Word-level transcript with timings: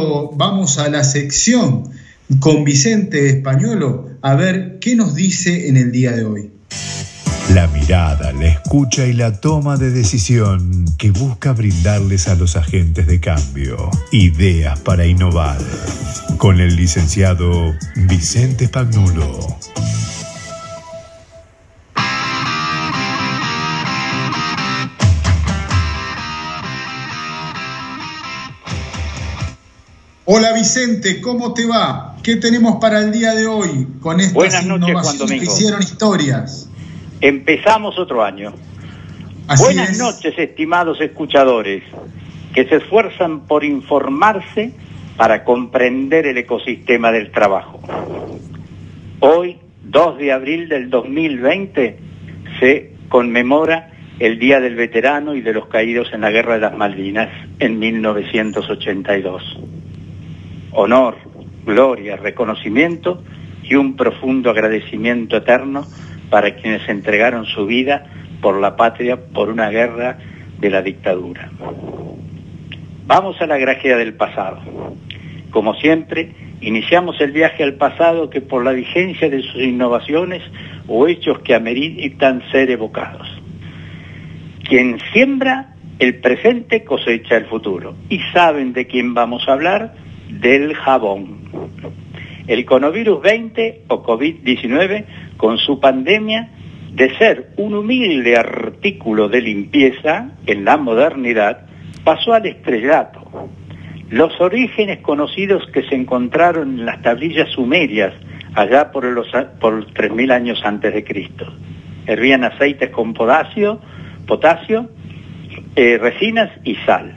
vamos 0.00 0.78
a 0.78 0.88
la 0.88 1.04
sección 1.04 1.90
con 2.38 2.64
Vicente 2.64 3.28
Españolo 3.28 4.08
a 4.22 4.34
ver 4.34 4.78
qué 4.80 4.94
nos 4.94 5.14
dice 5.14 5.68
en 5.68 5.76
el 5.76 5.92
día 5.92 6.12
de 6.12 6.24
hoy. 6.24 6.50
La 7.54 7.66
mirada, 7.66 8.32
la 8.32 8.46
escucha 8.46 9.06
y 9.06 9.12
la 9.12 9.40
toma 9.40 9.76
de 9.76 9.90
decisión 9.90 10.84
que 10.96 11.10
busca 11.10 11.52
brindarles 11.52 12.28
a 12.28 12.36
los 12.36 12.54
agentes 12.54 13.08
de 13.08 13.18
cambio 13.18 13.90
ideas 14.12 14.78
para 14.80 15.04
innovar. 15.04 15.58
Con 16.38 16.60
el 16.60 16.76
licenciado 16.76 17.74
Vicente 17.96 18.66
Spagnuolo. 18.66 19.58
Hola 30.32 30.52
Vicente, 30.52 31.20
¿cómo 31.20 31.54
te 31.54 31.66
va? 31.66 32.14
¿Qué 32.22 32.36
tenemos 32.36 32.76
para 32.80 33.00
el 33.00 33.10
día 33.10 33.34
de 33.34 33.48
hoy 33.48 33.88
con 34.00 34.20
estas 34.20 34.32
Buenas 34.32 34.64
noches, 34.64 34.88
innovaciones 34.88 35.40
que 35.40 35.44
hicieron 35.44 35.82
historias? 35.82 36.70
Empezamos 37.20 37.98
otro 37.98 38.22
año. 38.22 38.54
Buenas 39.58 39.98
noches, 39.98 40.32
estimados 40.38 41.00
escuchadores, 41.00 41.82
que 42.54 42.64
se 42.68 42.76
esfuerzan 42.76 43.48
por 43.48 43.64
informarse 43.64 44.72
para 45.16 45.42
comprender 45.42 46.28
el 46.28 46.38
ecosistema 46.38 47.10
del 47.10 47.32
trabajo. 47.32 47.80
Hoy, 49.18 49.58
2 49.82 50.18
de 50.18 50.30
abril 50.30 50.68
del 50.68 50.90
2020, 50.90 51.98
se 52.60 52.92
conmemora 53.08 53.90
el 54.20 54.38
Día 54.38 54.60
del 54.60 54.76
Veterano 54.76 55.34
y 55.34 55.40
de 55.40 55.52
los 55.52 55.66
Caídos 55.66 56.06
en 56.12 56.20
la 56.20 56.30
Guerra 56.30 56.54
de 56.54 56.60
las 56.60 56.76
Malvinas 56.76 57.30
en 57.58 57.80
1982 57.80 59.58
honor, 60.72 61.16
gloria, 61.64 62.16
reconocimiento 62.16 63.22
y 63.62 63.74
un 63.74 63.96
profundo 63.96 64.50
agradecimiento 64.50 65.36
eterno 65.36 65.84
para 66.30 66.54
quienes 66.56 66.88
entregaron 66.88 67.46
su 67.46 67.66
vida 67.66 68.04
por 68.40 68.60
la 68.60 68.76
patria 68.76 69.18
por 69.32 69.48
una 69.48 69.68
guerra 69.70 70.18
de 70.58 70.70
la 70.70 70.82
dictadura. 70.82 71.50
Vamos 73.06 73.40
a 73.40 73.46
la 73.46 73.58
gracia 73.58 73.96
del 73.96 74.14
pasado. 74.14 74.60
Como 75.50 75.74
siempre, 75.74 76.32
iniciamos 76.60 77.20
el 77.20 77.32
viaje 77.32 77.64
al 77.64 77.74
pasado 77.74 78.30
que 78.30 78.40
por 78.40 78.64
la 78.64 78.72
vigencia 78.72 79.28
de 79.28 79.42
sus 79.42 79.60
innovaciones 79.62 80.42
o 80.86 81.08
hechos 81.08 81.40
que 81.40 81.54
ameritan 81.54 82.42
ser 82.52 82.70
evocados. 82.70 83.26
Quien 84.68 84.98
siembra 85.12 85.74
el 85.98 86.20
presente 86.20 86.84
cosecha 86.84 87.36
el 87.36 87.46
futuro. 87.46 87.94
¿Y 88.08 88.20
saben 88.32 88.72
de 88.72 88.86
quién 88.86 89.12
vamos 89.12 89.48
a 89.48 89.52
hablar? 89.52 89.94
Del 90.30 90.74
jabón. 90.74 91.40
El 92.46 92.64
coronavirus 92.64 93.22
20 93.22 93.82
o 93.88 94.02
COVID-19, 94.02 95.04
con 95.36 95.58
su 95.58 95.78
pandemia, 95.78 96.50
de 96.92 97.16
ser 97.16 97.50
un 97.56 97.74
humilde 97.74 98.36
artículo 98.36 99.28
de 99.28 99.40
limpieza 99.40 100.32
en 100.46 100.64
la 100.64 100.76
modernidad, 100.76 101.66
pasó 102.02 102.32
al 102.32 102.46
estrellato. 102.46 103.20
Los 104.08 104.40
orígenes 104.40 104.98
conocidos 105.00 105.64
que 105.72 105.84
se 105.84 105.94
encontraron 105.94 106.80
en 106.80 106.86
las 106.86 107.00
tablillas 107.02 107.48
sumerias 107.50 108.12
allá 108.54 108.90
por 108.90 109.04
los, 109.04 109.28
por 109.60 109.86
3.000 109.92 110.32
años 110.32 110.60
antes 110.64 110.92
de 110.92 111.04
Cristo. 111.04 111.46
Hervían 112.06 112.42
aceites 112.42 112.90
con 112.90 113.14
potasio, 113.14 113.80
potasio 114.26 114.90
eh, 115.76 115.98
resinas 115.98 116.50
y 116.64 116.74
sal. 116.76 117.14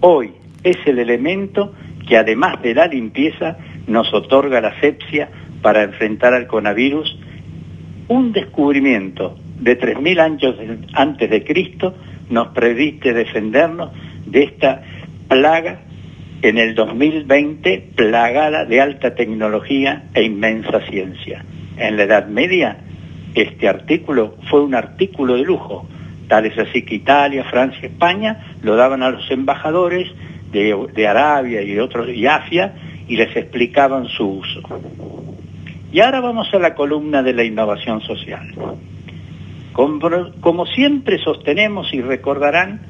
Hoy 0.00 0.32
es 0.62 0.78
el 0.86 0.98
elemento 0.98 1.74
que 2.06 2.16
además 2.16 2.62
de 2.62 2.74
la 2.74 2.86
limpieza 2.86 3.56
nos 3.86 4.12
otorga 4.14 4.60
la 4.60 4.68
asepsia 4.68 5.28
para 5.62 5.82
enfrentar 5.82 6.32
al 6.34 6.46
coronavirus, 6.46 7.18
un 8.08 8.32
descubrimiento 8.32 9.36
de 9.60 9.78
3.000 9.78 10.20
años 10.20 10.56
antes 10.94 11.28
de 11.28 11.44
Cristo 11.44 11.94
nos 12.30 12.48
previste 12.48 13.12
defendernos 13.12 13.90
de 14.26 14.44
esta 14.44 14.82
plaga 15.28 15.80
en 16.42 16.58
el 16.58 16.74
2020 16.74 17.90
plagada 17.96 18.64
de 18.64 18.80
alta 18.80 19.14
tecnología 19.14 20.04
e 20.14 20.22
inmensa 20.22 20.80
ciencia. 20.82 21.44
En 21.76 21.96
la 21.96 22.04
Edad 22.04 22.26
Media, 22.26 22.78
este 23.34 23.68
artículo 23.68 24.36
fue 24.48 24.62
un 24.62 24.74
artículo 24.74 25.34
de 25.34 25.42
lujo, 25.42 25.86
tal 26.28 26.46
es 26.46 26.58
así 26.58 26.82
que 26.82 26.96
Italia, 26.96 27.44
Francia, 27.44 27.88
España 27.88 28.54
lo 28.62 28.76
daban 28.76 29.02
a 29.02 29.10
los 29.10 29.30
embajadores 29.30 30.10
de, 30.52 31.06
Arabia 31.06 31.62
y 31.62 31.74
de 31.74 31.80
otros, 31.80 32.08
y 32.08 32.26
Asia, 32.26 32.74
y 33.08 33.16
les 33.16 33.34
explicaban 33.36 34.06
su 34.08 34.26
uso. 34.26 34.62
Y 35.92 36.00
ahora 36.00 36.20
vamos 36.20 36.52
a 36.52 36.58
la 36.58 36.74
columna 36.74 37.22
de 37.22 37.32
la 37.32 37.44
innovación 37.44 38.00
social. 38.02 38.52
Como, 39.72 40.00
como, 40.40 40.66
siempre 40.66 41.18
sostenemos 41.18 41.92
y 41.92 42.00
recordarán 42.00 42.80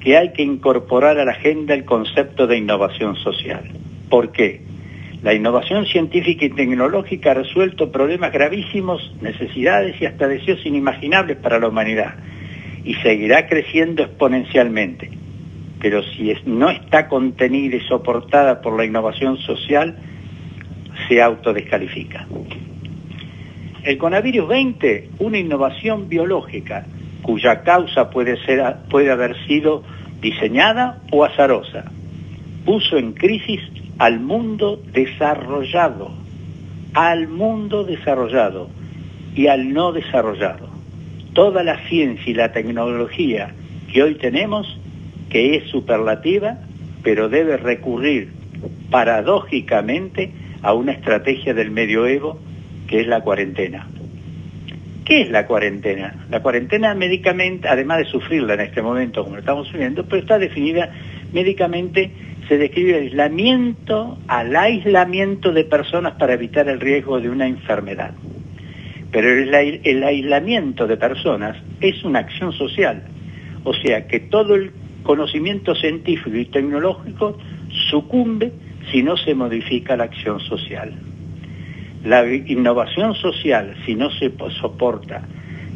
que 0.00 0.16
hay 0.16 0.32
que 0.32 0.42
incorporar 0.42 1.18
a 1.18 1.24
la 1.24 1.32
agenda 1.32 1.74
el 1.74 1.84
concepto 1.84 2.46
de 2.46 2.58
innovación 2.58 3.16
social. 3.16 3.70
¿Por 4.08 4.32
qué? 4.32 4.62
La 5.22 5.34
innovación 5.34 5.86
científica 5.86 6.44
y 6.44 6.50
tecnológica 6.50 7.30
ha 7.30 7.34
resuelto 7.34 7.92
problemas 7.92 8.32
gravísimos, 8.32 9.14
necesidades 9.20 10.00
y 10.00 10.06
hasta 10.06 10.26
deseos 10.26 10.64
inimaginables 10.66 11.36
para 11.36 11.60
la 11.60 11.68
humanidad 11.68 12.14
y 12.84 12.94
seguirá 12.94 13.46
creciendo 13.46 14.02
exponencialmente 14.02 15.21
pero 15.82 16.00
si 16.04 16.32
no 16.46 16.70
está 16.70 17.08
contenida 17.08 17.76
y 17.76 17.80
soportada 17.80 18.60
por 18.60 18.76
la 18.76 18.84
innovación 18.84 19.36
social, 19.38 19.96
se 21.08 21.20
autodescalifica. 21.20 22.28
El 23.82 23.98
coronavirus 23.98 24.48
20, 24.48 25.10
una 25.18 25.38
innovación 25.38 26.08
biológica 26.08 26.86
cuya 27.22 27.62
causa 27.62 28.10
puede, 28.10 28.38
puede 28.88 29.10
haber 29.10 29.36
sido 29.48 29.82
diseñada 30.20 31.00
o 31.10 31.24
azarosa, 31.24 31.90
puso 32.64 32.96
en 32.96 33.12
crisis 33.12 33.60
al 33.98 34.20
mundo 34.20 34.80
desarrollado, 34.92 36.12
al 36.94 37.26
mundo 37.26 37.82
desarrollado 37.82 38.70
y 39.34 39.48
al 39.48 39.72
no 39.72 39.90
desarrollado. 39.90 40.68
Toda 41.32 41.64
la 41.64 41.78
ciencia 41.88 42.30
y 42.30 42.34
la 42.34 42.52
tecnología 42.52 43.52
que 43.92 44.00
hoy 44.04 44.14
tenemos 44.14 44.78
que 45.32 45.56
es 45.56 45.70
superlativa, 45.70 46.58
pero 47.02 47.30
debe 47.30 47.56
recurrir 47.56 48.28
paradójicamente 48.90 50.30
a 50.60 50.74
una 50.74 50.92
estrategia 50.92 51.54
del 51.54 51.70
medioevo 51.70 52.38
que 52.86 53.00
es 53.00 53.06
la 53.06 53.22
cuarentena. 53.22 53.88
¿Qué 55.06 55.22
es 55.22 55.30
la 55.30 55.46
cuarentena? 55.46 56.26
La 56.30 56.42
cuarentena 56.42 56.94
médicamente, 56.94 57.66
además 57.66 58.00
de 58.00 58.04
sufrirla 58.04 58.54
en 58.54 58.60
este 58.60 58.82
momento 58.82 59.24
como 59.24 59.36
lo 59.36 59.40
estamos 59.40 59.68
sufriendo, 59.68 60.04
pero 60.04 60.20
está 60.20 60.38
definida 60.38 60.90
médicamente, 61.32 62.10
se 62.46 62.58
describe 62.58 62.96
aislamiento, 62.96 64.18
al 64.28 64.54
aislamiento 64.54 65.50
de 65.50 65.64
personas 65.64 66.12
para 66.18 66.34
evitar 66.34 66.68
el 66.68 66.78
riesgo 66.78 67.22
de 67.22 67.30
una 67.30 67.46
enfermedad. 67.46 68.10
Pero 69.10 69.30
el, 69.30 69.80
el 69.82 70.04
aislamiento 70.04 70.86
de 70.86 70.98
personas 70.98 71.56
es 71.80 72.04
una 72.04 72.18
acción 72.18 72.52
social, 72.52 73.04
o 73.64 73.72
sea 73.72 74.06
que 74.06 74.20
todo 74.20 74.56
el 74.56 74.81
conocimiento 75.02 75.74
científico 75.74 76.36
y 76.36 76.44
tecnológico 76.46 77.38
sucumbe 77.90 78.52
si 78.90 79.02
no 79.02 79.16
se 79.16 79.34
modifica 79.34 79.96
la 79.96 80.04
acción 80.04 80.40
social. 80.40 80.94
La 82.04 82.26
innovación 82.26 83.14
social, 83.14 83.76
si 83.86 83.94
no 83.94 84.10
se 84.10 84.32
soporta 84.60 85.22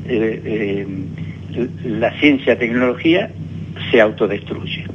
eh, 0.07 0.43
eh, 0.45 1.69
la 1.85 2.19
ciencia 2.19 2.55
y 2.55 2.59
tecnología, 2.59 3.31
se 3.91 4.01
autodestruye. 4.01 4.87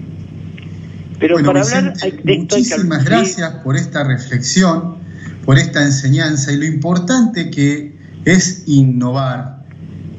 Pero 1.20 1.38
para 1.44 1.62
hablar 1.62 1.94
de 1.96 2.38
muchísimas 2.40 3.06
gracias 3.06 3.50
por 3.64 3.76
esta 3.76 4.04
reflexión, 4.04 4.96
por 5.46 5.58
esta 5.58 5.84
enseñanza 5.84 6.52
y 6.52 6.58
lo 6.58 6.66
importante 6.66 7.52
que 7.52 7.96
es 8.26 8.64
innovar. 8.68 9.62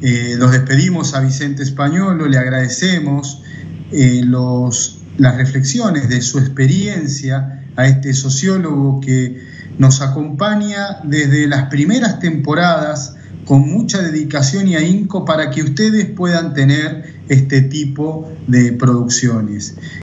Eh, 0.00 0.34
los 0.36 0.52
despedimos 0.52 1.14
a 1.14 1.20
Vicente 1.20 1.62
Españolo, 1.62 2.26
le 2.26 2.38
agradecemos 2.38 3.42
eh, 3.92 4.22
las 5.18 5.36
reflexiones 5.36 6.08
de 6.08 6.20
su 6.22 6.38
experiencia 6.38 7.64
a 7.76 7.86
este 7.86 8.12
sociólogo 8.14 9.00
que 9.00 9.40
nos 9.78 10.00
acompaña 10.00 11.00
desde 11.04 11.46
las 11.46 11.68
primeras 11.68 12.20
temporadas 12.20 13.16
con 13.44 13.60
mucha 13.60 14.00
dedicación 14.00 14.68
y 14.68 14.76
ahínco 14.76 15.24
para 15.24 15.50
que 15.50 15.62
ustedes 15.62 16.06
puedan 16.06 16.54
tener 16.54 17.04
este 17.28 17.62
tipo 17.62 18.30
de 18.46 18.72
producciones. 18.72 19.74